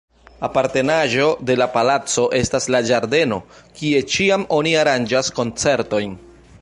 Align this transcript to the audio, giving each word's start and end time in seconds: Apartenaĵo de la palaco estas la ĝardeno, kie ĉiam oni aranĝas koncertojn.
Apartenaĵo 0.45 1.25
de 1.49 1.55
la 1.61 1.67
palaco 1.75 2.25
estas 2.39 2.67
la 2.77 2.81
ĝardeno, 2.87 3.39
kie 3.81 4.01
ĉiam 4.15 4.47
oni 4.61 4.73
aranĝas 4.85 5.31
koncertojn. 5.43 6.19